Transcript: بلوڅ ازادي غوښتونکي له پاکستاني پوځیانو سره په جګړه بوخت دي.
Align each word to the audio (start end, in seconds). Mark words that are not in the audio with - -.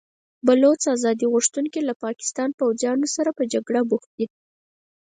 بلوڅ 0.45 0.81
ازادي 0.95 1.25
غوښتونکي 1.33 1.79
له 1.87 1.93
پاکستاني 2.05 2.53
پوځیانو 2.59 3.07
سره 3.15 3.29
په 3.37 3.43
جګړه 3.53 3.81
بوخت 3.89 4.09
دي. 4.17 4.25